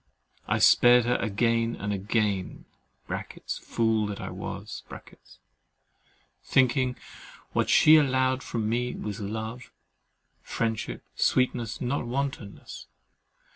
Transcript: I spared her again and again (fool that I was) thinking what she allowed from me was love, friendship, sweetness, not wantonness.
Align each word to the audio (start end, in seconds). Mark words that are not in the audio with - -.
I 0.47 0.57
spared 0.57 1.05
her 1.05 1.17
again 1.17 1.75
and 1.75 1.93
again 1.93 2.65
(fool 3.61 4.07
that 4.07 4.19
I 4.19 4.31
was) 4.31 4.81
thinking 6.43 6.95
what 7.51 7.69
she 7.69 7.97
allowed 7.97 8.41
from 8.41 8.67
me 8.67 8.95
was 8.95 9.19
love, 9.19 9.71
friendship, 10.41 11.03
sweetness, 11.13 11.81
not 11.81 12.07
wantonness. 12.07 12.87